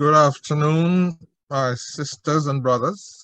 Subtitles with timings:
[0.00, 1.18] Good afternoon,
[1.50, 3.22] my sisters and brothers.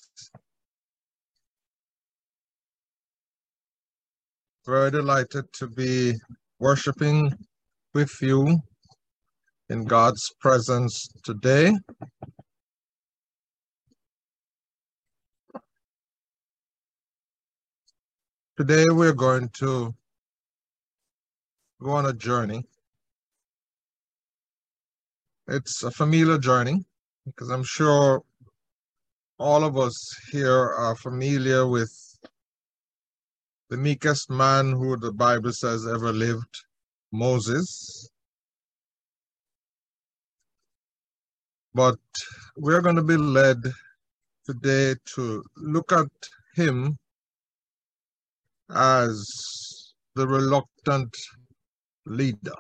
[4.67, 6.17] Very delighted to be
[6.59, 7.33] worshiping
[7.95, 8.59] with you
[9.71, 11.73] in God's presence today.
[18.59, 19.95] Today we're going to
[21.83, 22.65] go on a journey
[25.49, 26.85] it's a familiar journey
[27.25, 28.23] because I'm sure
[29.39, 31.93] all of us here are familiar with
[33.69, 36.65] the meekest man who the Bible says ever lived,
[37.13, 38.09] Moses.
[41.75, 41.99] But
[42.57, 43.59] we're going to be led
[44.47, 46.09] today to look at
[46.55, 46.97] him
[48.71, 51.15] as the reluctant
[52.07, 52.55] leader.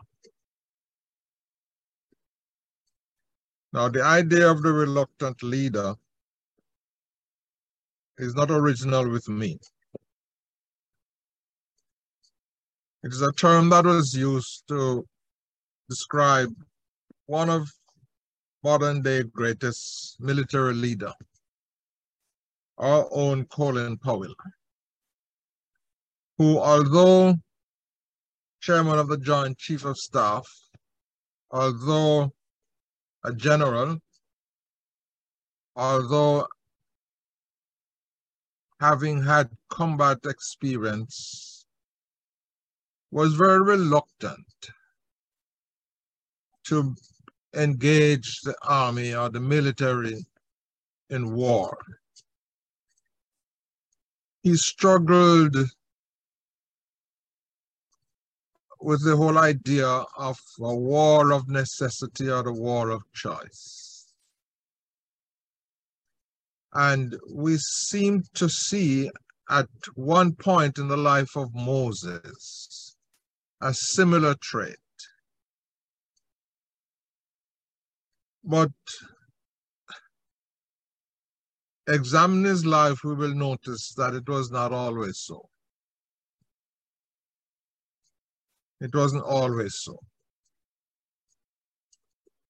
[3.76, 5.94] Now, the idea of the reluctant leader
[8.16, 9.58] is not original with me.
[13.04, 15.04] It is a term that was used to
[15.90, 16.48] describe
[17.26, 17.70] one of
[18.64, 21.12] modern day greatest military leader,
[22.78, 24.34] our own Colin Powell,
[26.38, 27.34] who although
[28.62, 30.48] chairman of the Joint Chief of Staff,
[31.50, 32.32] although
[33.26, 33.98] a general,
[35.74, 36.46] although
[38.80, 41.66] having had combat experience,
[43.10, 44.70] was very reluctant
[46.64, 46.94] to
[47.54, 50.24] engage the army or the military
[51.10, 51.76] in war.
[54.42, 55.56] He struggled
[58.80, 59.86] with the whole idea
[60.18, 64.06] of a war of necessity or the war of choice.
[66.72, 69.10] And we seem to see
[69.48, 72.96] at one point in the life of Moses
[73.62, 74.76] a similar trait.
[78.44, 78.70] But
[81.88, 85.48] examine his life, we will notice that it was not always so.
[88.86, 89.98] It wasn't always so.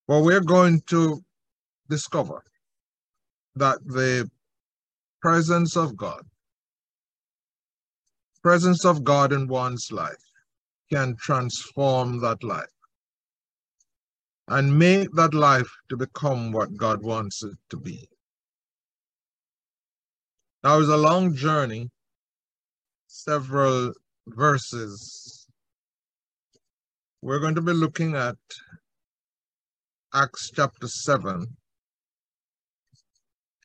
[0.07, 1.23] But we're going to
[1.89, 2.43] discover
[3.55, 4.31] that the
[5.23, 6.23] presence of God,
[8.43, 10.25] presence of God in one's life
[10.93, 12.77] can transform that life
[14.49, 18.07] and make that life to become what God wants it to be.
[20.63, 21.89] Now it was a long journey,
[23.07, 23.95] several
[24.27, 25.36] verses
[27.27, 28.37] we're going to be looking at
[30.15, 31.45] Acts chapter 7.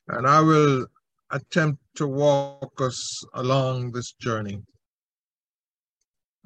[0.08, 0.86] And I will
[1.30, 4.58] attempt to walk us along this journey.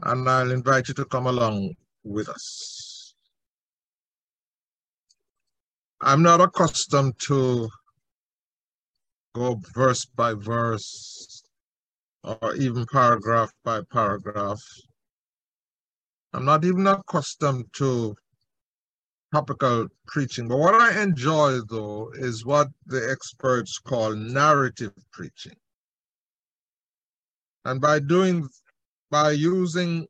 [0.02, 3.14] And I'll invite you to come along with us.
[6.02, 7.70] I'm not accustomed to
[9.34, 11.42] go verse by verse
[12.22, 14.60] or even paragraph by paragraph.
[16.32, 18.16] I'm not even accustomed to
[19.32, 20.48] topical preaching.
[20.48, 25.56] But what I enjoy, though, is what the experts call narrative preaching.
[27.64, 28.48] And by doing,
[29.10, 30.06] by using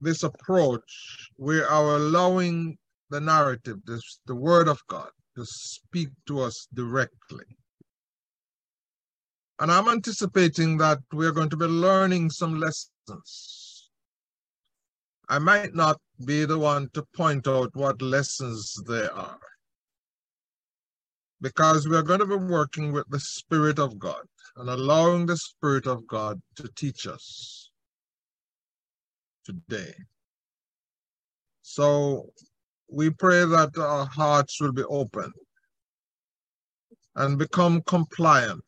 [0.00, 2.76] this approach, we are allowing
[3.10, 7.44] the narrative, this, the word of God, to speak to us directly.
[9.60, 13.57] And I'm anticipating that we're going to be learning some lessons
[15.28, 19.38] I might not be the one to point out what lessons there are.
[21.40, 24.22] Because we are going to be working with the Spirit of God
[24.56, 27.70] and allowing the Spirit of God to teach us
[29.44, 29.94] today.
[31.62, 32.30] So
[32.90, 35.32] we pray that our hearts will be open
[37.16, 38.64] and become compliant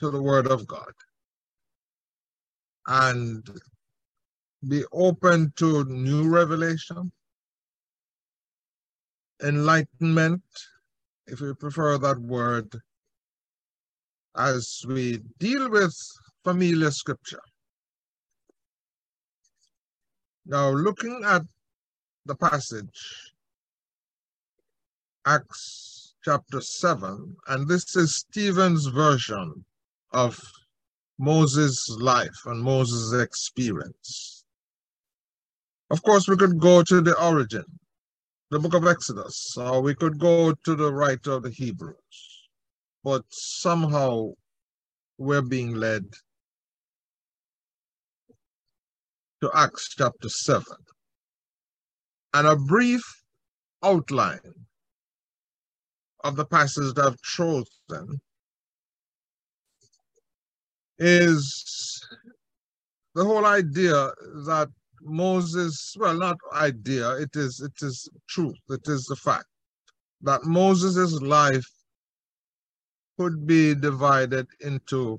[0.00, 0.92] to the Word of God.
[2.86, 3.46] And
[4.66, 7.10] be open to new revelation,
[9.42, 10.42] enlightenment,
[11.26, 12.80] if you prefer that word,
[14.36, 15.94] as we deal with
[16.44, 17.42] familiar scripture.
[20.46, 21.42] Now, looking at
[22.26, 23.32] the passage,
[25.26, 29.64] Acts chapter 7, and this is Stephen's version
[30.12, 30.40] of
[31.18, 34.41] Moses' life and Moses' experience.
[35.92, 37.66] Of course, we could go to the origin,
[38.50, 42.48] the book of Exodus, or we could go to the writer of the Hebrews,
[43.04, 44.30] but somehow
[45.18, 46.06] we're being led
[49.42, 50.64] to Acts chapter 7.
[52.32, 53.02] And a brief
[53.82, 54.64] outline
[56.24, 58.18] of the passage that I've chosen
[60.98, 62.08] is
[63.14, 64.10] the whole idea
[64.46, 64.70] that
[65.04, 69.46] Moses, well, not idea, it is it is truth, it is the fact
[70.22, 71.68] that Moses' life
[73.18, 75.18] could be divided into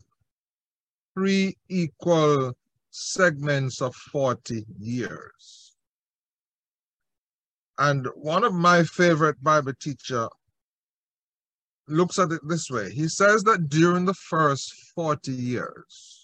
[1.14, 2.54] three equal
[2.90, 5.76] segments of 40 years.
[7.78, 10.28] And one of my favorite Bible teacher
[11.88, 12.92] looks at it this way.
[12.92, 16.23] He says that during the first 40 years,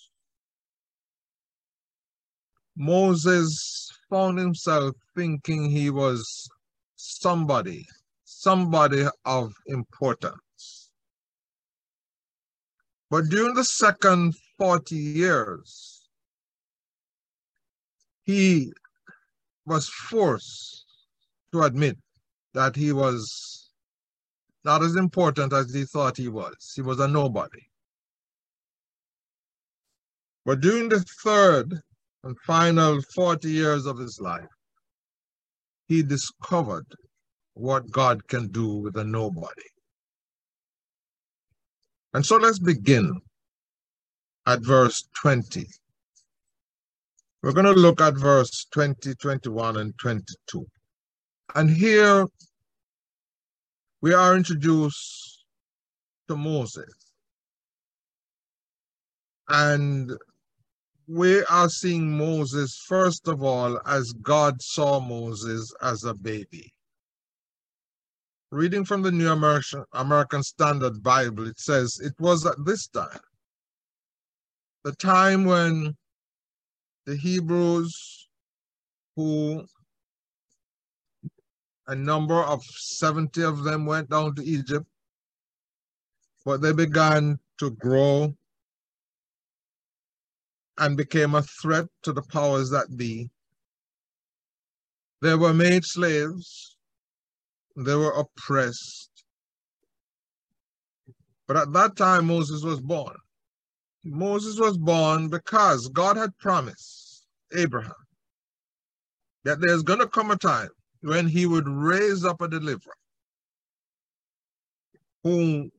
[2.75, 6.49] Moses found himself thinking he was
[6.95, 7.87] somebody,
[8.23, 10.91] somebody of importance.
[13.09, 16.07] But during the second 40 years,
[18.23, 18.71] he
[19.65, 20.85] was forced
[21.51, 21.97] to admit
[22.53, 23.71] that he was
[24.63, 26.73] not as important as he thought he was.
[26.75, 27.65] He was a nobody.
[30.45, 31.81] But during the third
[32.23, 34.47] and final 40 years of his life,
[35.87, 36.85] he discovered
[37.53, 39.69] what God can do with a nobody.
[42.13, 43.19] And so let's begin
[44.45, 45.65] at verse 20.
[47.41, 50.65] We're going to look at verse 20, 21, and 22.
[51.55, 52.25] And here
[54.01, 55.45] we are introduced
[56.27, 56.93] to Moses.
[59.47, 60.11] And
[61.09, 66.71] we are seeing Moses, first of all, as God saw Moses as a baby.
[68.51, 73.19] Reading from the New American, American Standard Bible, it says, It was at this time,
[74.83, 75.97] the time when
[77.07, 78.29] the Hebrews,
[79.15, 79.65] who
[81.87, 84.85] a number of 70 of them went down to Egypt,
[86.45, 88.35] but they began to grow
[90.79, 93.29] and became a threat to the powers that be.
[95.21, 96.77] They were made slaves,
[97.75, 99.09] they were oppressed.
[101.47, 103.15] But at that time, Moses was born.
[104.05, 107.93] Moses was born because God had promised Abraham
[109.43, 110.69] that there's going to come a time
[111.01, 112.93] when he would raise up a deliverer
[115.23, 115.69] who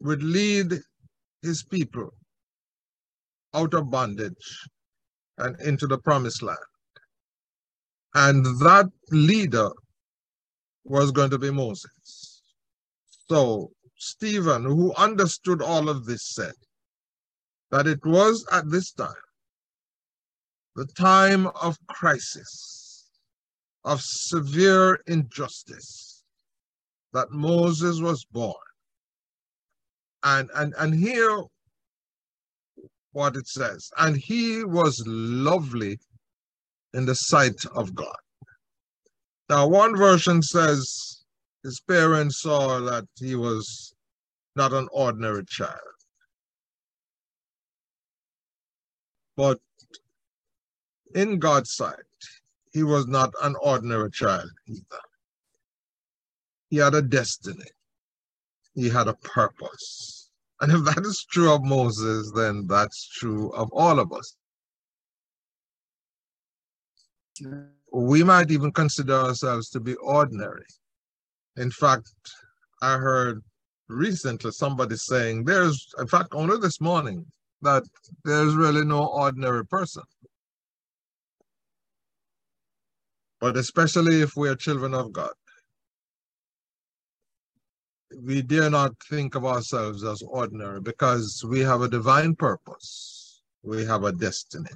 [0.00, 0.80] would lead
[1.42, 2.12] his people
[3.54, 4.68] out of bondage
[5.38, 6.58] and into the promised land.
[8.14, 9.70] And that leader
[10.84, 12.42] was going to be Moses.
[13.28, 16.54] So Stephen, who understood all of this, said
[17.70, 19.12] that it was at this time,
[20.76, 23.10] the time of crisis,
[23.84, 26.22] of severe injustice,
[27.12, 28.54] that Moses was born.
[30.22, 31.42] And, and, and here
[33.18, 33.90] what it says.
[33.98, 35.98] And he was lovely
[36.94, 38.22] in the sight of God.
[39.50, 41.24] Now, one version says
[41.64, 43.92] his parents saw that he was
[44.54, 45.96] not an ordinary child.
[49.36, 49.58] But
[51.14, 52.18] in God's sight,
[52.72, 55.02] he was not an ordinary child either.
[56.70, 57.70] He had a destiny.
[58.74, 60.17] He had a purpose.
[60.60, 64.34] And if that is true of Moses, then that's true of all of us.
[67.92, 70.66] We might even consider ourselves to be ordinary.
[71.56, 72.10] In fact,
[72.82, 73.42] I heard
[73.88, 77.24] recently somebody saying there's, in fact, only this morning,
[77.62, 77.84] that
[78.24, 80.02] there's really no ordinary person.
[83.40, 85.30] But especially if we are children of God
[88.16, 93.42] we dare not think of ourselves as ordinary because we have a divine purpose.
[93.62, 94.70] We have a destiny.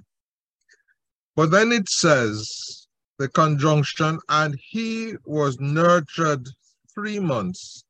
[1.34, 2.86] But then it says
[3.18, 6.48] the conjunction, and he was nurtured
[6.94, 7.84] three months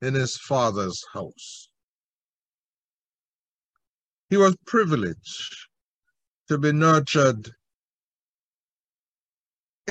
[0.00, 1.68] in his father's house.
[4.30, 5.68] He was privileged
[6.48, 7.50] to be nurtured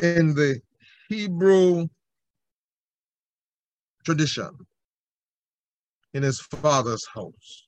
[0.02, 0.62] in the
[1.10, 1.88] Hebrew
[4.04, 4.52] tradition
[6.14, 7.68] in his father's house.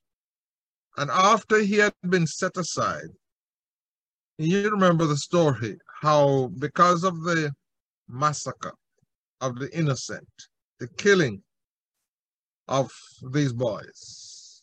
[0.96, 3.08] And after he had been set aside,
[4.38, 7.52] you remember the story how, because of the
[8.08, 8.74] massacre
[9.40, 10.28] of the innocent,
[10.78, 11.42] the killing
[12.68, 12.90] of
[13.32, 14.62] these boys.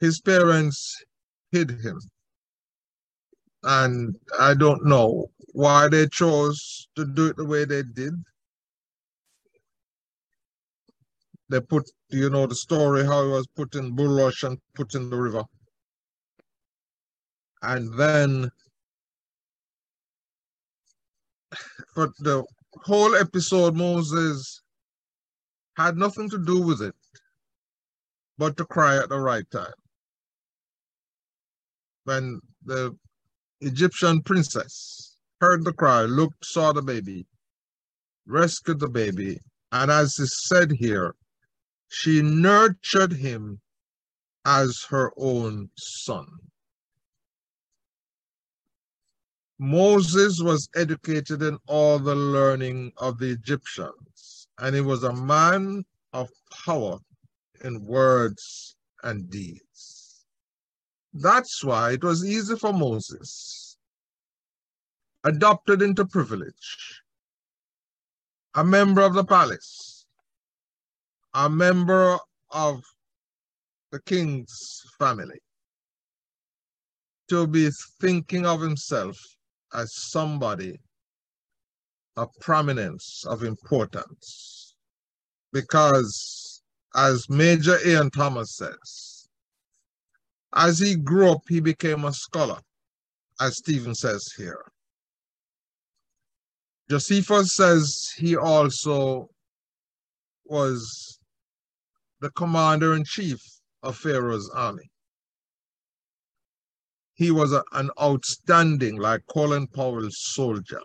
[0.00, 1.04] His parents
[1.50, 2.00] hid him.
[3.62, 8.14] And I don't know why they chose to do it the way they did.
[11.52, 15.10] They put, you know, the story how he was put in bulrush and put in
[15.10, 15.44] the river.
[17.60, 18.50] And then
[21.92, 22.42] for the
[22.84, 24.62] whole episode, Moses
[25.76, 26.94] had nothing to do with it
[28.38, 29.74] but to cry at the right time.
[32.04, 32.96] When the
[33.60, 37.26] Egyptian princess heard the cry, looked, saw the baby,
[38.26, 39.38] rescued the baby,
[39.70, 41.14] and as is said here,
[41.92, 43.60] she nurtured him
[44.46, 46.26] as her own son.
[49.58, 55.84] Moses was educated in all the learning of the Egyptians, and he was a man
[56.14, 56.30] of
[56.64, 56.98] power
[57.62, 60.24] in words and deeds.
[61.12, 63.76] That's why it was easy for Moses,
[65.24, 67.02] adopted into privilege,
[68.54, 70.01] a member of the palace,
[71.34, 72.18] a member
[72.50, 72.82] of
[73.90, 75.38] the king's family,
[77.28, 77.70] to be
[78.00, 79.16] thinking of himself
[79.74, 80.78] as somebody
[82.16, 84.74] of prominence, of importance.
[85.52, 86.62] Because,
[86.94, 89.28] as Major Ian Thomas says,
[90.54, 92.60] as he grew up, he became a scholar,
[93.40, 94.64] as Stephen says here.
[96.90, 99.30] Josephus says he also
[100.44, 101.18] was
[102.22, 103.40] the commander in chief
[103.82, 104.90] of Pharaoh's army
[107.14, 110.80] he was a, an outstanding, like Colin Powell, soldier.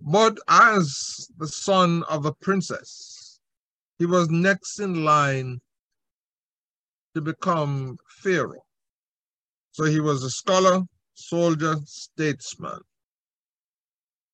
[0.00, 3.40] But as the son of a princess,
[3.98, 5.60] he was next in line
[7.14, 8.64] to become pharaoh.
[9.72, 10.80] So he was a scholar,
[11.14, 12.80] soldier, statesman.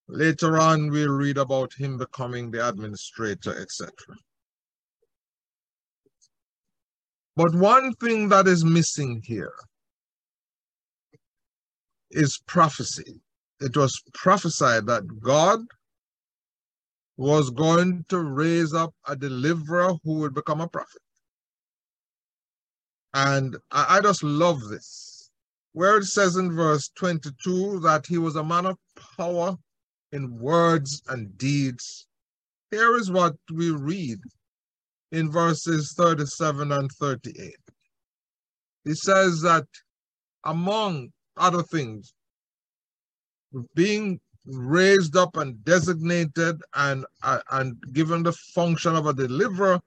[0.07, 3.91] Later on, we'll read about him becoming the administrator, etc.
[7.39, 9.55] But one thing that is missing here
[12.11, 13.21] is prophecy.
[13.61, 15.61] It was prophesied that God
[17.17, 21.01] was going to raise up a deliverer who would become a prophet.
[23.15, 25.31] And I, just love this.
[25.75, 28.79] Where it says in verse 22 that he was a man of
[29.17, 29.57] power
[30.11, 32.09] in words and deeds.
[32.73, 34.19] Here is what we read
[35.13, 37.55] in verses 37 and 38.
[38.85, 39.65] He says that
[40.45, 42.13] among other things.
[43.75, 49.81] Being raised up and designated and, uh, and given the function of a deliverer,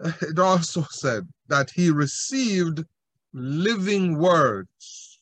[0.00, 2.84] it also said that he received
[3.32, 5.18] living words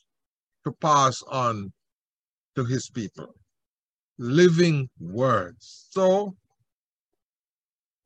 [0.65, 1.73] to pass on
[2.55, 3.35] to his people.
[4.19, 5.87] Living words.
[5.91, 6.37] So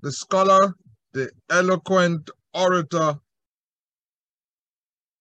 [0.03, 0.75] the scholar,
[1.13, 3.15] the eloquent orator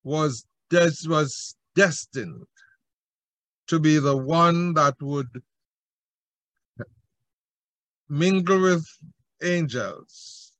[0.04, 2.46] was, des- was destined
[3.68, 5.30] to be the one that would
[8.10, 8.86] mingle with
[9.42, 10.54] angels,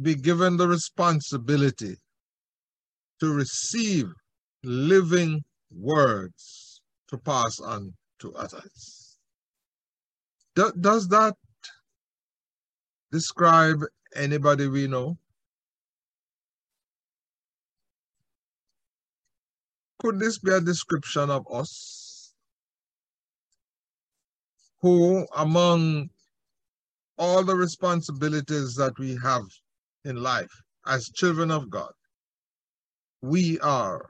[0.00, 1.96] be given the responsibility
[3.20, 4.06] to receive
[4.64, 9.18] living words to pass on to others.
[10.54, 11.36] Do, does that
[13.10, 13.82] describe
[14.14, 15.16] anybody we know?
[20.00, 22.34] Could this be a description of us?
[24.80, 26.10] Who, among
[27.18, 29.42] all the responsibilities that we have
[30.04, 30.52] in life
[30.86, 31.90] as children of God,
[33.22, 34.06] we are.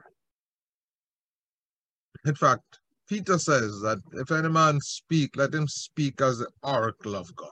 [2.26, 7.16] In fact, Peter says that if any man speak, let him speak as the oracle
[7.16, 7.48] of God.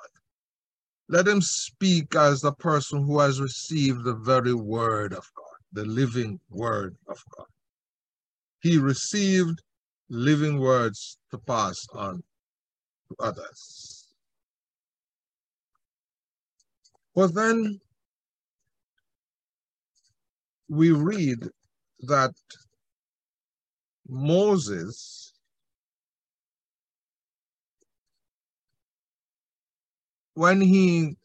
[1.08, 5.84] Let him speak as the person who has received the very word of God, the
[5.84, 7.46] living word of God
[8.66, 9.62] he received
[10.08, 12.22] living words to pass on
[13.08, 14.08] to others.
[17.14, 17.80] But then
[20.68, 21.48] we read
[22.00, 22.32] that
[24.08, 25.32] Moses
[30.36, 31.16] when he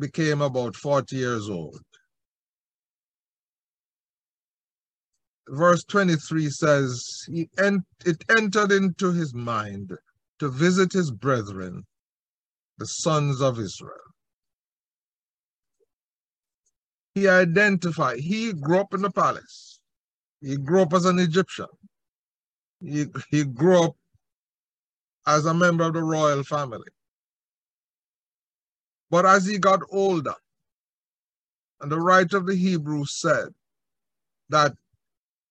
[0.00, 1.80] became about 40 years old,
[5.48, 9.92] verse 23 says, he en- It entered into his mind
[10.40, 11.84] to visit his brethren,
[12.78, 13.92] the sons of Israel.
[17.14, 19.80] He identified, he grew up in the palace.
[20.40, 21.68] He grew up as an Egyptian.
[22.80, 23.96] He, he grew up
[25.26, 26.88] as a member of the royal family.
[29.10, 30.34] But as he got older,
[31.80, 33.48] and the writer of the Hebrews said
[34.48, 34.74] that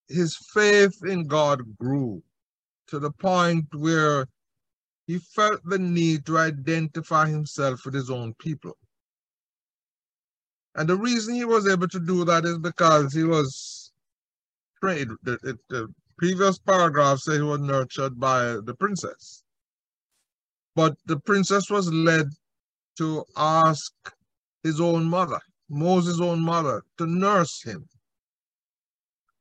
[0.07, 2.23] his faith in God grew
[2.87, 4.27] to the point where
[5.07, 8.77] he felt the need to identify himself with his own people.
[10.75, 13.91] And the reason he was able to do that is because he was
[14.81, 15.11] trained.
[15.23, 19.43] The, the previous paragraph said he was nurtured by the princess.
[20.75, 22.27] But the princess was led
[22.97, 23.93] to ask
[24.63, 27.87] his own mother, Moses' own mother, to nurse him.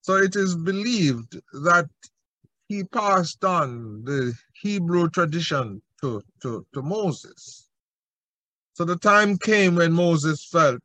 [0.01, 1.89] So it is believed that
[2.69, 7.69] he passed on the Hebrew tradition to, to, to Moses.
[8.75, 10.81] So the time came when Moses felt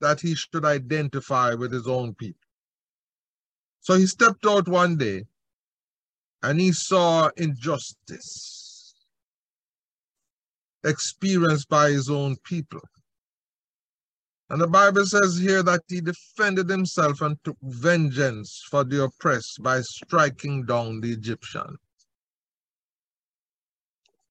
[0.00, 2.40] that he should identify with his own people.
[3.80, 5.24] So he stepped out one day
[6.42, 8.65] and he saw injustice
[10.86, 12.80] experienced by his own people.
[14.48, 19.60] And the Bible says here that he defended himself and took vengeance for the oppressed
[19.60, 21.76] by striking down the Egyptian.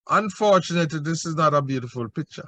[0.10, 2.48] Unfortunately, this is not a beautiful picture.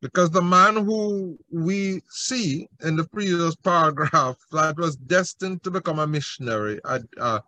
[0.00, 5.98] Because the man who we see in the previous paragraph that was destined to become
[5.98, 7.42] a missionary, a, a,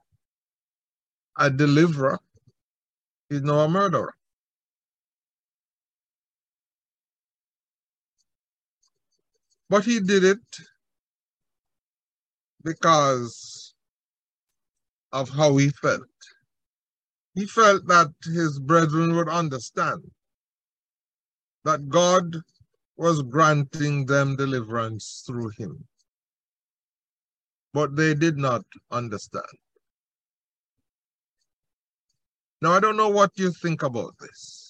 [1.39, 2.19] a deliverer,
[3.29, 4.16] is now a murderer.
[9.69, 10.39] But he did it
[12.63, 13.75] because
[15.13, 16.03] of how he felt.
[17.35, 20.03] He felt that his brethren would understand
[21.65, 22.37] that God
[22.97, 25.87] was granting them deliverance through him.
[27.75, 29.45] But they did not understand.
[32.63, 34.66] Now, I don't know what you think about this.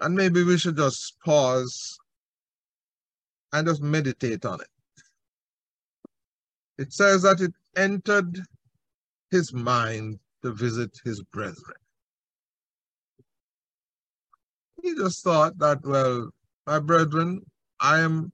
[0.00, 1.98] And maybe we should just pause
[3.52, 4.68] and just meditate on it.
[6.78, 8.40] It says that it entered
[9.30, 11.76] his mind to visit his brethren.
[14.82, 16.30] He just thought that, well,
[16.66, 17.44] my brethren,
[17.80, 18.32] I am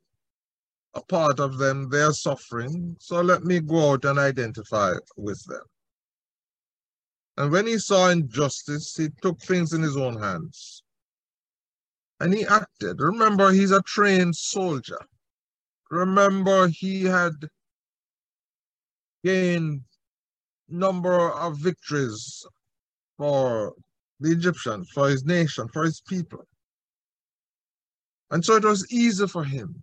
[0.94, 5.64] a part of them, they're suffering, so let me go out and identify with them.
[7.36, 10.84] And when he saw injustice, he took things in his own hands
[12.20, 13.00] and he acted.
[13.00, 14.98] Remember, he's a trained soldier.
[15.90, 17.32] Remember, he had
[19.24, 19.82] gained
[20.68, 22.44] number of victories
[23.16, 23.74] for
[24.20, 26.44] the Egyptians, for his nation, for his people.
[28.30, 29.82] And so it was easy for him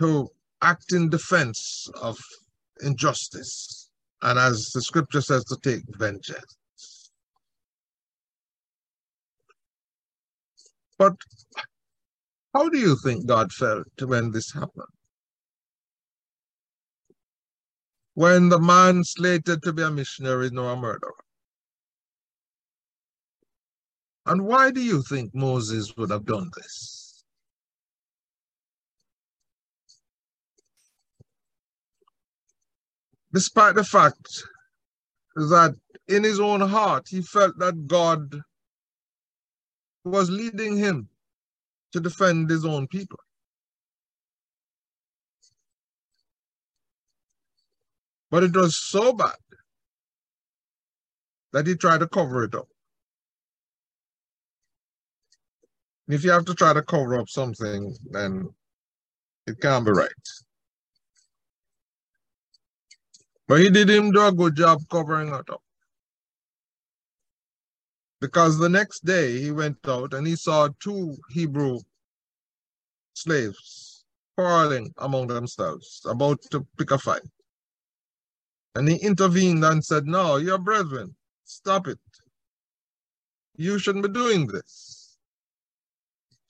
[0.00, 0.28] to
[0.62, 2.18] act in defense of
[2.82, 3.90] injustice,
[4.22, 6.57] and as the scripture says, to take vengeance.
[10.98, 11.14] But
[12.52, 14.86] how do you think God felt when this happened?
[18.14, 21.14] When the man slated to be a missionary is now a murderer.
[24.26, 27.24] And why do you think Moses would have done this?
[33.32, 34.42] Despite the fact
[35.36, 35.74] that
[36.08, 38.40] in his own heart he felt that God
[40.04, 41.08] was leading him
[41.92, 43.18] to defend his own people.
[48.30, 49.36] But it was so bad
[51.52, 52.68] that he tried to cover it up.
[56.08, 58.48] If you have to try to cover up something, then
[59.46, 60.10] it can't be right.
[63.46, 65.62] But he did him do a good job covering it up.
[68.20, 71.80] Because the next day he went out and he saw two Hebrew
[73.14, 74.04] slaves
[74.36, 77.22] quarreling among themselves, about to pick a fight.
[78.74, 81.98] And he intervened and said, No, your brethren, stop it.
[83.56, 85.18] You shouldn't be doing this.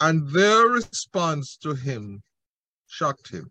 [0.01, 2.23] And their response to him
[2.87, 3.51] shocked him.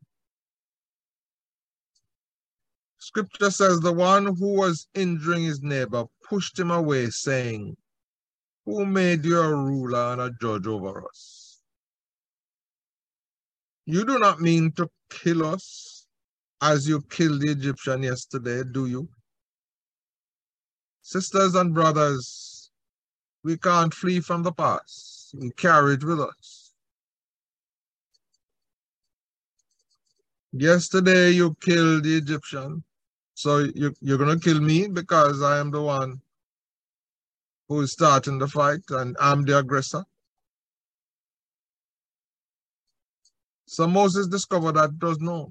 [3.00, 7.76] Scripture says the one who was injuring his neighbor pushed him away, saying,
[8.68, 11.62] who made you a ruler and a judge over us?
[13.86, 16.06] You do not mean to kill us
[16.62, 19.08] as you killed the Egyptian yesterday, do you?
[21.02, 22.70] Sisters and brothers,
[23.42, 25.34] we can't flee from the past.
[25.40, 26.74] We carry it with us.
[30.52, 32.84] Yesterday you killed the Egyptian.
[33.34, 36.20] So you, you're going to kill me because I am the one
[37.70, 40.04] who is starting the fight and I'm the aggressor.
[43.66, 45.50] So Moses discovered that does not.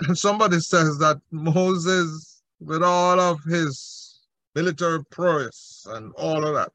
[0.00, 4.20] And somebody says that Moses, with all of his
[4.54, 6.72] military prowess and all of that,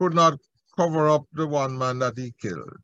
[0.00, 0.38] could not
[0.76, 2.78] cover up the one man that he killed.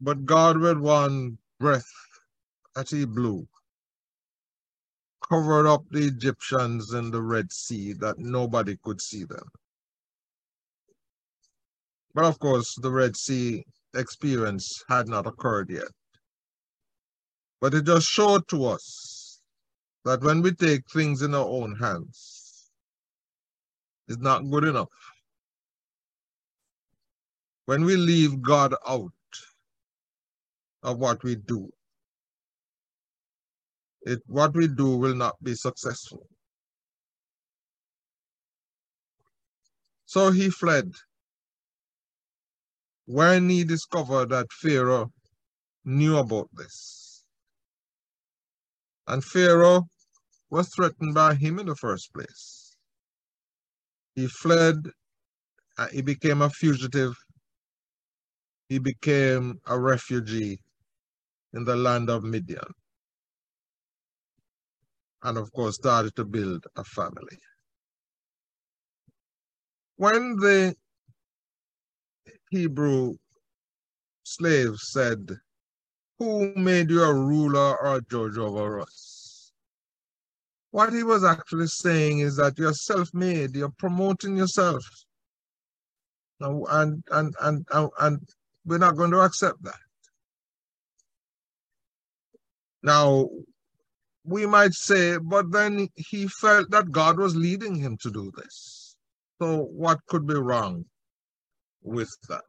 [0.00, 1.90] But God, with one breath
[2.74, 3.46] that he blew,
[5.30, 9.48] covered up the Egyptians in the Red Sea that nobody could see them.
[12.14, 13.64] But of course, the Red Sea
[13.94, 15.90] experience had not occurred yet.
[17.60, 19.40] But it just showed to us
[20.04, 22.70] that when we take things in our own hands,
[24.08, 24.88] it's not good enough.
[27.66, 29.12] When we leave God out
[30.82, 31.70] of what we do,
[34.02, 36.26] it, what we do will not be successful.
[40.06, 40.92] So he fled.
[43.06, 45.12] When he discovered that Pharaoh
[45.84, 47.24] knew about this.
[49.06, 49.88] And Pharaoh
[50.50, 52.76] was threatened by him in the first place.
[54.14, 54.76] He fled,
[55.78, 57.16] uh, he became a fugitive,
[58.68, 60.60] he became a refugee
[61.54, 62.72] in the land of Midian
[65.22, 67.38] and of course started to build a family.
[69.96, 70.74] When the
[72.50, 73.16] Hebrew
[74.22, 75.36] slaves said,
[76.18, 79.52] who made you a ruler or a judge over us?
[80.70, 84.84] What he was actually saying is that you're self-made, you're promoting yourself.
[86.40, 88.28] And, and, and, and, and
[88.64, 89.74] we're not going to accept that.
[92.82, 93.28] Now,
[94.24, 98.96] we might say, but then he felt that God was leading him to do this.
[99.40, 100.84] So what could be wrong
[101.82, 102.42] with that?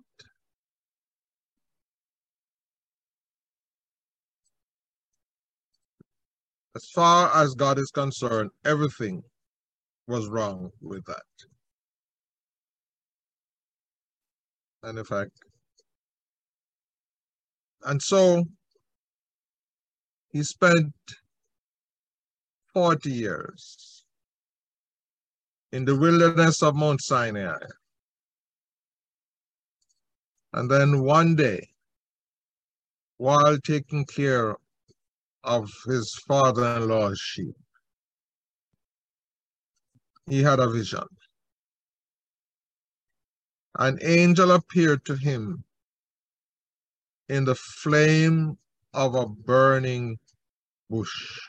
[6.75, 9.23] As far as God is concerned, everything
[10.07, 11.23] was wrong with that.
[14.83, 15.31] And in fact,
[17.85, 18.45] and so
[20.31, 20.93] he spent
[22.73, 24.05] 40 years
[25.71, 27.57] in the wilderness of Mount Sinai.
[30.53, 31.69] And then one day,
[33.17, 34.55] while taking care
[35.43, 37.55] of his father-in-law's sheep,
[40.27, 41.07] he had a vision.
[43.79, 45.63] An angel appeared to him
[47.29, 48.57] in the flame
[48.93, 50.19] of a burning
[50.89, 51.39] bush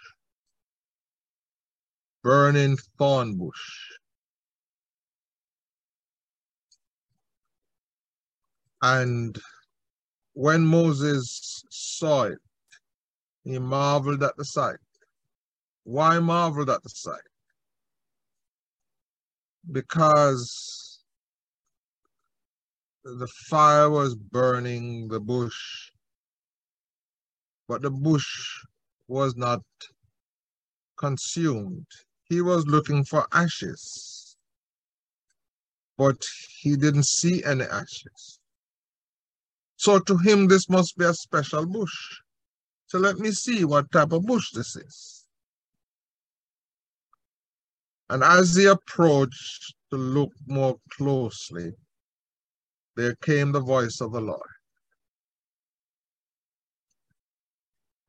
[2.23, 3.91] burning thorn bush.
[8.81, 9.37] And
[10.35, 12.39] when Moses saw it,
[13.45, 14.79] he marveled at the sight.
[15.85, 17.29] Why marveled at the sight?
[19.71, 21.01] Because
[23.05, 25.91] the fire was burning the bush,
[27.69, 28.65] but the bush
[29.09, 29.61] was not
[30.97, 31.87] consumed.
[32.33, 34.39] He was looking for ashes,
[35.99, 36.17] but
[36.61, 38.41] he didn't see any ashes.
[39.77, 41.93] So to him, this must be a special bush.
[42.87, 45.27] So let me see what type of bush this is.
[48.09, 51.73] And as he approached to look more closely,
[52.97, 54.55] there came the voice of the Lord.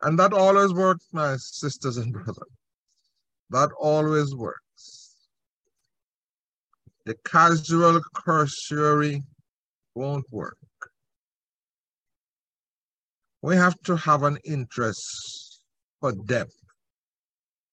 [0.01, 2.62] And that always worked, my sisters and brothers.
[3.49, 5.15] That always works.
[7.06, 9.23] The casual cursory
[9.95, 10.58] won't work.
[13.41, 15.62] We have to have an interest
[15.99, 16.56] for depth.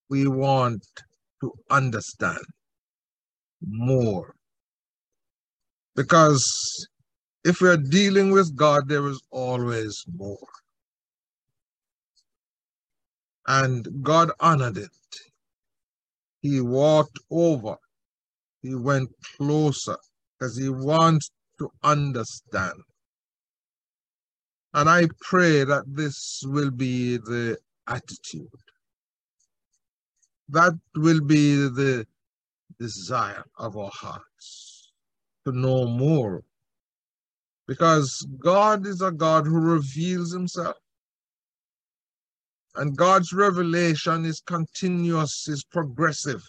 [0.08, 0.84] We want
[1.40, 2.44] to understand
[3.64, 4.34] more.
[5.94, 6.88] Because
[7.44, 10.48] if we're dealing with God, there is always more.
[13.46, 14.90] And God honored it.
[16.40, 17.76] He walked over.
[18.62, 19.96] He went closer
[20.38, 22.80] because he wants to understand.
[24.72, 28.48] And I pray that this will be the attitude.
[30.48, 32.06] That will be the
[32.78, 34.92] desire of our hearts
[35.44, 36.42] to know more.
[37.66, 40.76] Because God is a God who reveals himself.
[42.76, 46.42] And God's revelation is continuous, is progressive.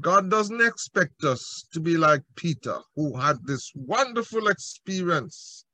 [0.00, 5.66] God doesn't expect us to be like Peter, who had this wonderful experience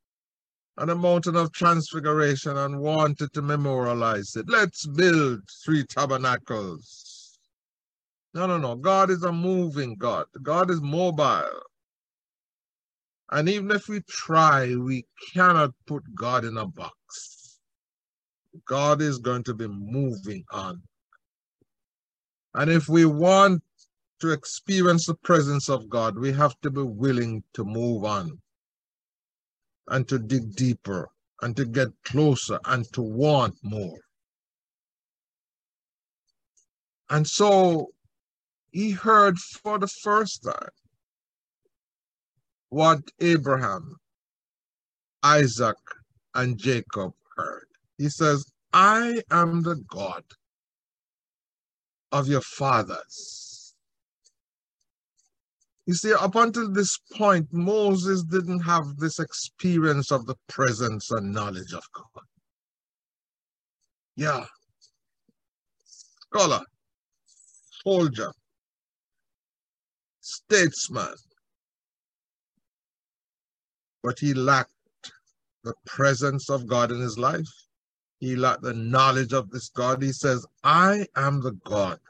[0.77, 4.49] on the mountain of transfiguration and wanted to memorialize it.
[4.49, 7.39] Let's build three tabernacles.
[8.35, 8.75] No, no, no.
[8.77, 10.27] God is a moving God.
[10.43, 11.63] God is mobile.
[13.31, 17.38] And even if we try, we cannot put God in a box.
[18.67, 20.83] God is going to be moving on.
[22.55, 23.63] And if we want
[24.21, 28.41] to experience the presence of God, we have to be willing to move on
[29.89, 31.09] and to dig deeper
[31.43, 34.01] and to get closer and to want more.
[37.11, 37.89] And so
[38.71, 40.71] he heard for the first time
[42.71, 43.97] what Abraham,
[45.23, 45.77] Isaac,
[46.35, 47.68] and Jacob heard.
[47.99, 50.25] He says, I am the God
[52.13, 53.49] of your fathers
[55.89, 61.33] you see, up until this point, Moses didn't have this experience of the presence and
[61.33, 62.25] knowledge of God.
[64.15, 64.45] Yeah.
[65.87, 66.61] Scholar,
[67.83, 68.31] soldier,
[70.21, 71.15] statesman.
[74.03, 74.71] But he lacked
[75.65, 77.49] the presence of God in his life.
[78.21, 80.03] He lacked the knowledge of this God.
[80.03, 82.01] He says, I am the God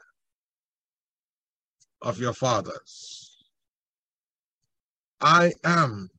[2.01, 3.45] of your fathers.
[5.21, 6.09] I am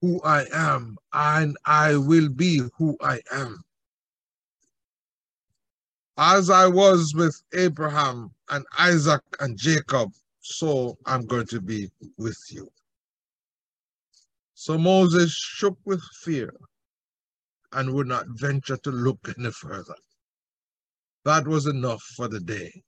[0.00, 3.62] who I am, and I will be who I am.
[6.16, 12.38] As I was with Abraham and Isaac and Jacob, so I'm going to be with
[12.48, 12.70] you.
[14.54, 16.54] So Moses shook with fear
[17.72, 19.94] and would not venture to look any further.
[21.24, 22.82] That was enough for the day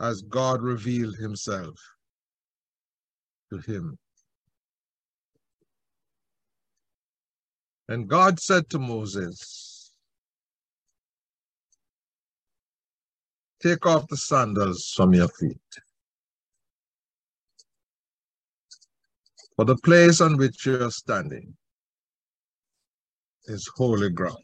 [0.00, 1.78] as God revealed himself
[3.50, 3.98] to him.
[7.88, 9.92] And God said to Moses,
[13.62, 15.58] Take off the sandals from your feet.
[19.56, 21.56] For the place on which you're standing
[23.46, 24.38] is holy ground.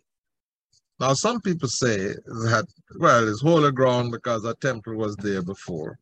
[0.99, 2.67] Now, some people say that,
[2.99, 5.99] well, it's holy ground because a temple was there before.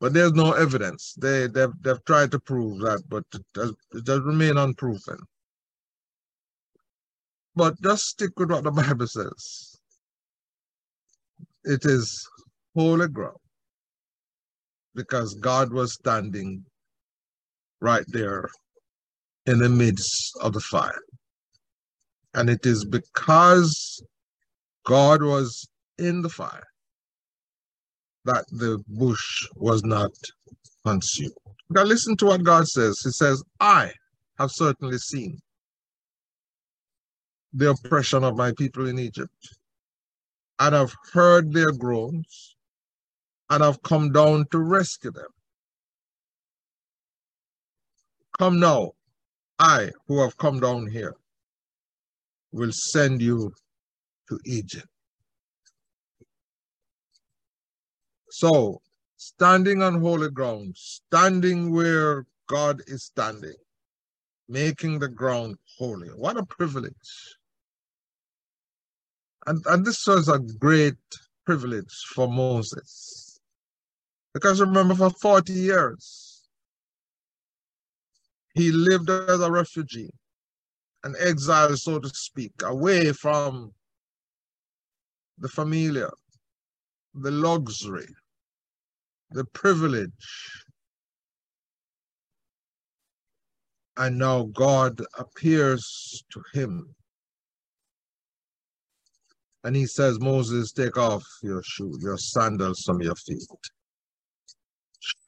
[0.00, 1.14] But there's no evidence.
[1.18, 5.18] They, they've, they've tried to prove that, but it does, it does remain unproven.
[7.56, 9.76] But just stick with what the Bible says.
[11.64, 12.28] It is
[12.76, 13.36] holy ground
[14.94, 16.64] because God was standing
[17.80, 18.48] right there
[19.48, 21.02] in the midst of the fire.
[22.34, 24.04] And it is because
[24.84, 26.66] God was in the fire
[28.26, 30.10] that the bush was not
[30.84, 31.32] consumed.
[31.70, 33.00] Now listen to what God says.
[33.02, 33.90] He says, I
[34.38, 35.38] have certainly seen
[37.54, 39.32] the oppression of my people in Egypt,
[40.58, 42.56] and have heard their groans,
[43.48, 45.32] and have come down to rescue them.
[48.38, 48.92] Come now,
[49.58, 51.14] I who have come down here
[52.52, 53.52] will send you
[54.28, 54.86] to Egypt.
[58.30, 58.80] So,
[59.16, 63.56] standing on holy ground, standing where God is standing,
[64.48, 66.08] making the ground holy.
[66.08, 67.36] What a privilege.
[69.46, 70.96] And, and this was a great
[71.44, 73.40] privilege for Moses.
[74.34, 76.27] Because remember, for 40 years,
[78.58, 80.10] he lived as a refugee,
[81.04, 83.72] an exile, so to speak, away from
[85.38, 86.10] the familiar,
[87.14, 88.08] the luxury,
[89.30, 90.64] the privilege.
[93.96, 96.94] And now God appears to him.
[99.64, 103.42] And he says, Moses, take off your shoe, your sandals from your feet.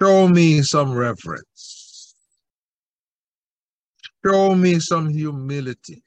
[0.01, 1.80] Show me some reverence.
[4.25, 6.03] Show me some humility.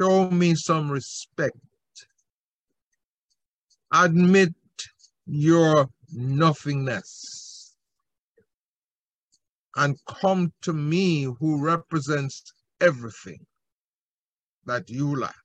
[0.00, 1.58] Show me some respect.
[3.92, 4.54] Admit
[5.26, 7.46] your nothingness.
[9.76, 13.46] and come to me who represents everything
[14.64, 15.36] that you lack.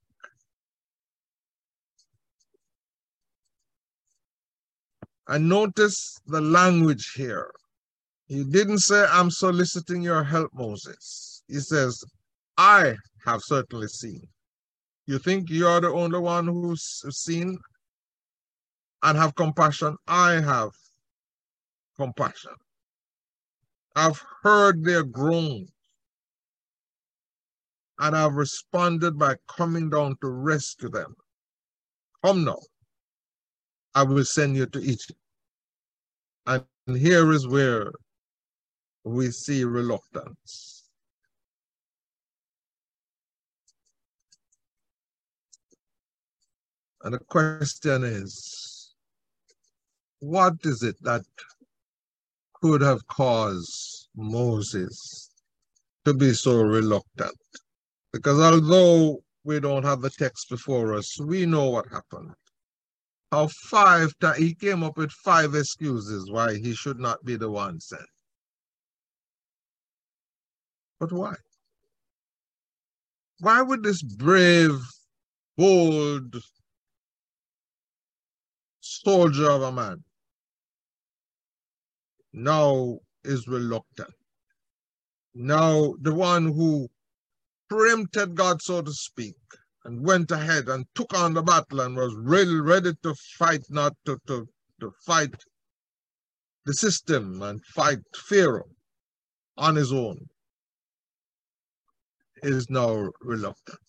[5.28, 7.52] And notice the language here.
[8.32, 11.44] He didn't say, I'm soliciting your help, Moses.
[11.50, 12.02] He says,
[12.58, 14.22] I have certainly seen.
[15.06, 17.58] You think you're the only one who's seen
[19.04, 19.98] and have compassion?
[20.08, 20.70] I have
[21.98, 22.54] compassion.
[23.98, 25.70] I've heard their groans
[28.00, 31.16] and I've responded by coming down to rescue them.
[32.24, 32.60] Come now,
[33.94, 35.20] I will send you to Egypt.
[36.46, 36.64] And
[36.96, 37.92] here is where
[39.04, 40.84] we see reluctance.
[47.04, 48.94] And the question is,
[50.20, 51.24] what is it that
[52.62, 55.32] could have caused Moses
[56.06, 57.36] to be so reluctant?
[58.14, 62.34] Because although we don't have the text before us, we know what happened.
[63.32, 67.80] How five he came up with five excuses why he should not be the one
[67.80, 68.02] sent.
[71.02, 71.34] But why?
[73.40, 74.80] Why would this brave,
[75.58, 76.36] bold
[78.82, 80.04] soldier of a man
[82.34, 84.14] now is reluctant?
[85.34, 86.88] Now, the one who
[87.68, 89.42] preempted God, so to speak,
[89.84, 93.96] and went ahead and took on the battle and was really ready to fight, not
[94.06, 94.48] to, to,
[94.80, 95.34] to fight
[96.66, 98.70] the system and fight Pharaoh
[99.58, 100.28] on his own
[102.44, 103.80] is now reluctant.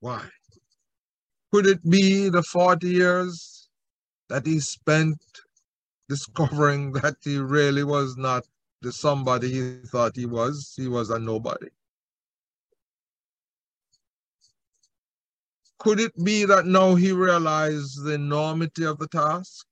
[0.00, 0.28] Why?
[1.52, 3.68] Could it be the 40 years
[4.28, 5.18] that he spent
[6.08, 8.44] discovering that he really was not
[8.82, 10.72] the somebody he thought he was?
[10.76, 11.68] He was a nobody.
[15.78, 19.66] Could it be that now he realized the enormity of the task?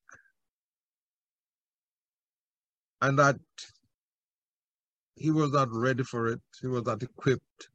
[3.03, 3.37] And that
[5.19, 6.41] he was not ready for it.
[6.61, 7.69] He was not equipped.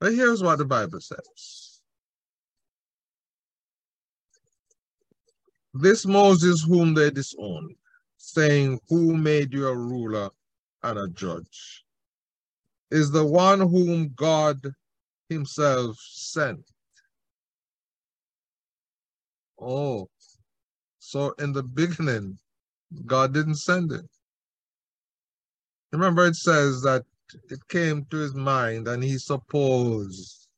[0.00, 1.80] But here's what the Bible says.
[5.74, 7.76] This Moses whom they disowned,
[8.18, 10.30] saying, Who made you a ruler
[10.82, 11.84] and a judge?
[12.90, 14.62] Is the one whom God
[15.28, 16.60] himself sent.
[19.60, 20.08] Oh,
[20.98, 22.38] so in the beginning,
[23.06, 24.06] God didn't send it.
[25.92, 27.04] Remember, it says that
[27.50, 30.48] it came to his mind and he supposed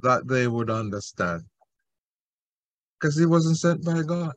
[0.00, 1.42] that they would understand.
[2.98, 4.34] Because he wasn't sent by God.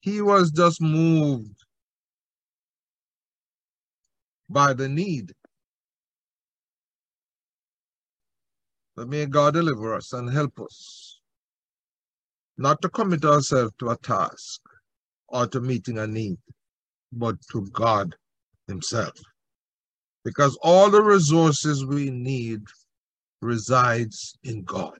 [0.00, 1.64] He was just moved
[4.48, 5.32] by the need.
[8.94, 11.20] But may God deliver us and help us
[12.56, 14.60] not to commit ourselves to a task
[15.28, 16.38] or to meeting a need,
[17.12, 18.14] but to God
[18.68, 19.14] Himself.
[20.24, 22.62] Because all the resources we need
[23.40, 24.98] resides in God.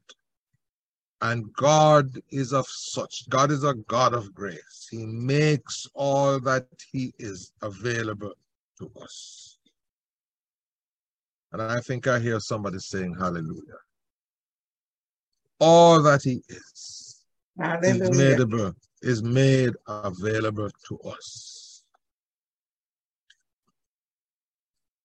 [1.22, 4.86] And God is of such, God is a God of grace.
[4.90, 8.34] He makes all that He is available
[8.78, 9.58] to us.
[11.52, 13.80] And I think I hear somebody saying hallelujah.
[15.58, 17.22] All that He is,
[17.58, 18.04] Hallelujah.
[18.04, 21.84] is made, is made available to us.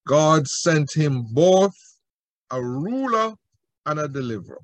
[0.07, 1.75] God sent him both
[2.51, 3.33] a ruler
[3.85, 4.61] and a deliverer.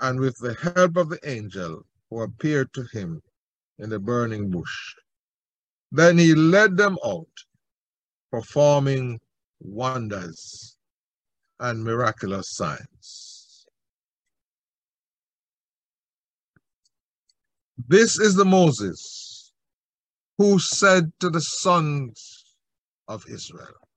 [0.00, 3.22] And with the help of the angel who appeared to him
[3.78, 4.94] in the burning bush,
[5.92, 7.26] then he led them out,
[8.30, 9.20] performing
[9.60, 10.76] wonders
[11.58, 13.29] and miraculous signs.
[17.90, 19.52] This is the Moses
[20.38, 22.44] who said to the sons
[23.08, 23.88] of Israel,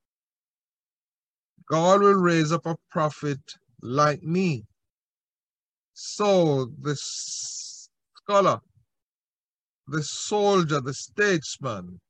[1.70, 3.38] God will raise up a prophet
[3.84, 4.66] like me.
[5.94, 8.62] So the scholar,
[9.88, 12.02] the soldier, the statesman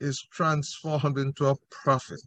[0.00, 2.20] is transformed into a prophet.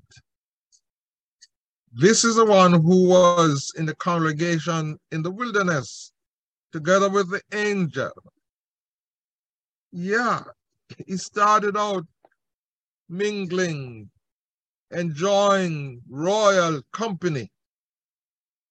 [1.94, 6.13] This is the one who was in the congregation in the wilderness
[6.74, 8.12] together with the angel.
[9.92, 10.44] Yeah,
[11.08, 12.06] he started out
[13.10, 14.10] mingling,
[14.92, 17.50] enjoying royal company.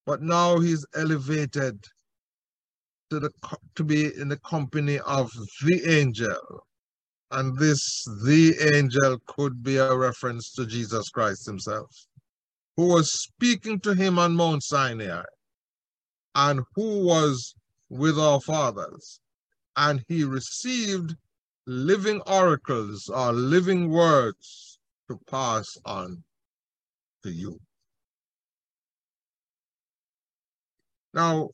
[0.06, 1.84] but now he's elevated
[3.10, 3.30] to the
[3.74, 5.30] to be in the company of
[5.64, 6.66] the angel.
[7.30, 11.90] And this the angel could be a reference to Jesus Christ himself,
[12.76, 15.24] who was speaking to him on Mount Sinai
[16.34, 17.54] and who was
[17.92, 19.20] with our fathers.
[19.76, 21.14] And he received
[21.66, 24.78] living oracles or living words
[25.08, 26.24] to pass on
[27.22, 27.60] to you.
[31.12, 31.50] Now,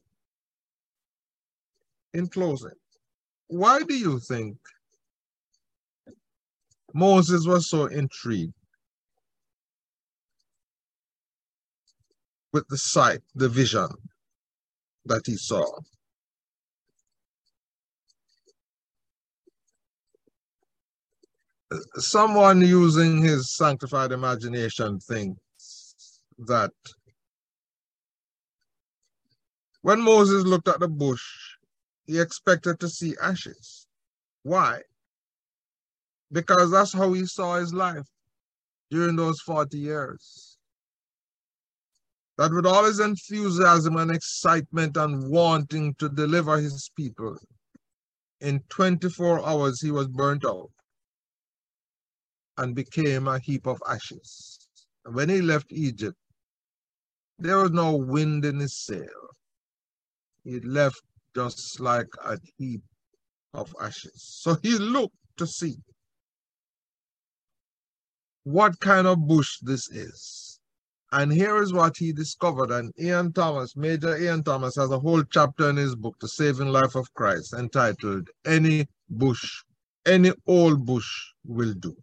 [2.14, 2.78] in closing,
[3.48, 4.56] why do you think
[6.94, 8.54] Moses was so intrigued
[12.52, 13.88] with the sight, the vision
[15.04, 15.66] that he saw?
[21.96, 26.72] Someone using his sanctified imagination thinks that
[29.82, 31.22] when Moses looked at the bush,
[32.06, 33.86] he expected to see ashes.
[34.44, 34.80] Why?
[36.32, 38.08] Because that's how he saw his life
[38.90, 40.56] during those 40 years.
[42.38, 47.36] That with all his enthusiasm and excitement and wanting to deliver his people,
[48.40, 50.70] in 24 hours he was burnt out
[52.58, 54.68] and became a heap of ashes.
[55.04, 56.16] And when he left Egypt,
[57.38, 59.28] there was no wind in his sail
[60.48, 61.02] he left
[61.34, 62.82] just like a heap
[63.54, 64.22] of ashes.
[64.22, 65.76] So he looked to see
[68.44, 70.58] what kind of bush this is.
[71.12, 72.70] And here is what he discovered.
[72.70, 76.68] And Ian Thomas, Major Ian Thomas, has a whole chapter in his book, The Saving
[76.68, 79.64] Life of Christ, entitled Any Bush,
[80.06, 81.08] Any Old Bush
[81.44, 81.94] Will Do.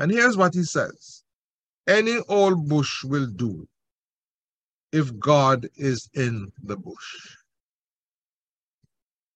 [0.00, 1.22] And here's what he says
[1.86, 3.68] Any old bush will do
[4.92, 7.36] if God is in the bush.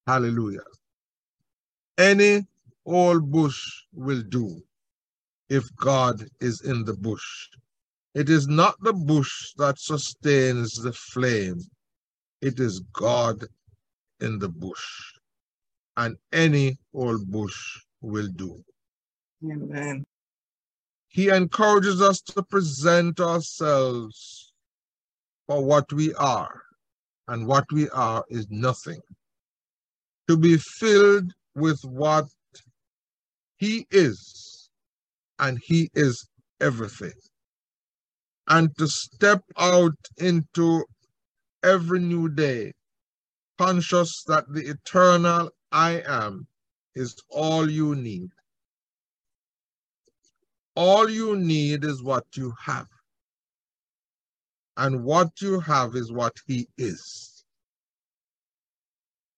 [0.07, 0.65] Hallelujah.
[1.99, 2.47] Any
[2.87, 3.63] old bush
[3.93, 4.63] will do
[5.51, 7.49] if God is in the bush.
[8.15, 11.61] It is not the bush that sustains the flame,
[12.41, 13.45] it is God
[14.21, 15.13] in the bush.
[15.99, 18.65] And any old bush will do.
[19.45, 20.07] Amen.
[21.15, 24.53] He encourages us to present ourselves
[25.47, 26.61] for what we are,
[27.29, 29.01] and what we are is nothing.
[30.27, 32.27] To be filled with what
[33.59, 34.69] He is,
[35.39, 36.29] and He is
[36.61, 37.21] everything.
[38.49, 40.85] And to step out into
[41.63, 42.73] every new day,
[43.57, 46.49] conscious that the eternal I am
[46.97, 48.31] is all you need.
[50.77, 52.87] All you need is what you have.
[54.77, 57.45] And what you have is what he is.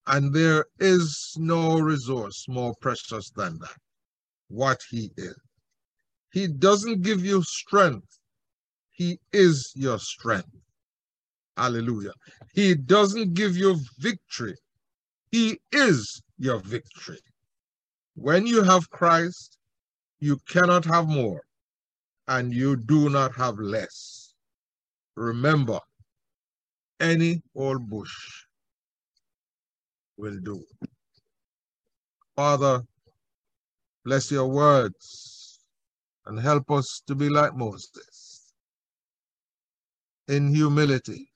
[0.06, 3.76] And there is no resource more precious than that,
[4.48, 5.36] what he is.
[6.32, 8.18] He doesn't give you strength.
[8.90, 10.48] He is your strength.
[11.56, 12.12] Hallelujah.
[12.54, 14.54] He doesn't give you victory.
[15.32, 17.18] He is your victory.
[18.14, 19.58] When you have Christ,
[20.20, 21.42] you cannot have more,
[22.28, 24.34] and you do not have less.
[25.16, 25.80] Remember,
[27.00, 28.44] any old bush
[30.16, 30.64] will do.
[32.34, 32.82] Father,
[34.04, 35.60] bless your words
[36.26, 38.52] and help us to be like Moses
[40.28, 41.30] in humility,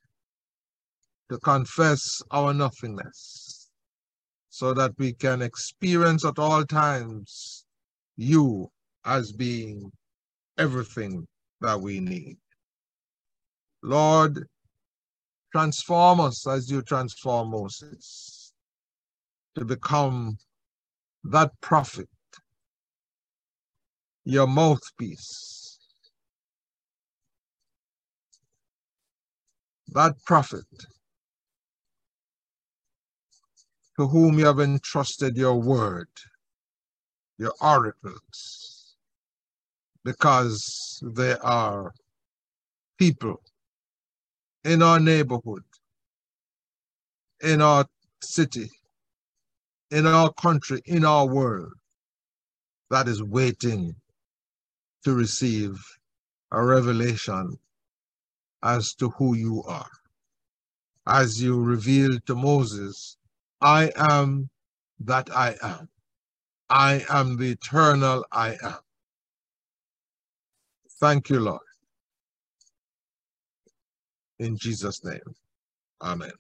[1.31, 3.71] to confess our nothingness,
[4.49, 7.65] so that we can experience at all times
[8.21, 8.71] you
[9.07, 9.91] as being
[10.59, 11.27] everything
[11.63, 12.37] that we need.
[13.83, 14.47] Lord,
[15.53, 18.53] transform us as you transform Moses
[19.57, 20.37] to become
[21.25, 22.09] that prophet,
[24.25, 25.79] your mouthpiece,
[29.89, 30.67] that prophet
[33.99, 36.09] to whom you have entrusted your word,
[37.41, 38.97] your oracles,
[40.05, 41.91] because they are
[42.99, 43.41] people
[44.65, 45.65] in our neighborhood,
[47.43, 47.87] in our
[48.23, 48.71] city,
[49.91, 51.73] in our country, in our world
[52.91, 53.95] that is waiting
[55.03, 55.73] to receive
[56.53, 57.57] a revelation
[58.63, 59.91] as to who you are.
[61.07, 63.17] As you revealed to Moses,
[63.63, 64.51] I am
[65.01, 65.89] that I am.
[66.71, 68.77] I am the eternal I am.
[71.01, 71.63] Thank you, Lord.
[74.41, 75.21] In Jesus' name,
[76.03, 76.33] amen.